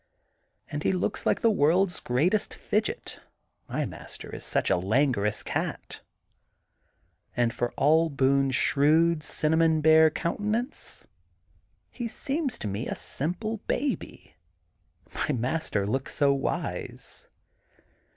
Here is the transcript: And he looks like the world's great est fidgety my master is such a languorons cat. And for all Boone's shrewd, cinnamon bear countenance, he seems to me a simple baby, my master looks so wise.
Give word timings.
And 0.71 0.81
he 0.81 0.93
looks 0.93 1.27
like 1.27 1.41
the 1.41 1.51
world's 1.51 1.99
great 1.99 2.33
est 2.33 2.55
fidgety 2.59 3.19
my 3.69 3.85
master 3.85 4.33
is 4.33 4.43
such 4.43 4.71
a 4.71 4.75
languorons 4.75 5.45
cat. 5.45 6.01
And 7.37 7.53
for 7.53 7.71
all 7.73 8.09
Boone's 8.09 8.55
shrewd, 8.55 9.21
cinnamon 9.21 9.79
bear 9.79 10.09
countenance, 10.09 11.05
he 11.91 12.07
seems 12.07 12.57
to 12.57 12.67
me 12.67 12.87
a 12.87 12.95
simple 12.95 13.57
baby, 13.67 14.33
my 15.13 15.33
master 15.33 15.85
looks 15.85 16.15
so 16.15 16.33
wise. 16.33 17.27